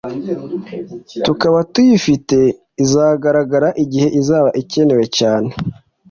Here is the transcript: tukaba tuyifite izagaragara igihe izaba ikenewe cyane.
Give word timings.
tukaba 1.25 1.57
tuyifite 1.73 2.37
izagaragara 2.83 3.67
igihe 3.83 4.07
izaba 4.19 4.49
ikenewe 4.61 5.05
cyane. 5.17 5.49